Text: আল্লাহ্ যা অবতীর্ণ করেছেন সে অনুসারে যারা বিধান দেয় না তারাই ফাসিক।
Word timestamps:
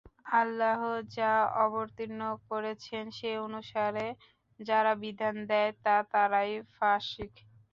আল্লাহ্ 0.33 0.83
যা 1.15 1.33
অবতীর্ণ 1.63 2.19
করেছেন 2.49 3.03
সে 3.17 3.31
অনুসারে 3.45 4.07
যারা 4.59 4.91
বিধান 5.03 5.35
দেয় 5.49 5.71
না 5.77 5.95
তারাই 6.11 6.51
ফাসিক। 6.75 7.33